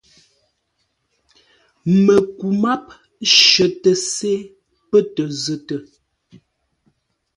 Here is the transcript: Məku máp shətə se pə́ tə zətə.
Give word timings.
Məku 2.03 2.47
máp 2.63 2.85
shətə 3.41 3.91
se 4.13 4.31
pə́ 4.89 5.01
tə 5.13 5.23
zətə. 5.43 5.75